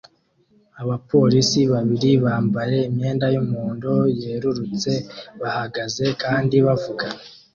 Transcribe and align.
Abapolisi 0.81 1.59
babiri 1.73 2.11
bambaye 2.25 2.77
imyenda 2.89 3.25
yumuhondo 3.33 3.93
yerurutse 4.23 4.91
bahagaze 5.41 6.05
kandi 6.23 6.55
bavugana 6.65 7.21